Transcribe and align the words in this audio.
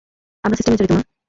আমরা 0.43 0.57
সিস্টেমে 0.57 0.77
জড়িত, 0.79 0.91
মা? 0.93 1.01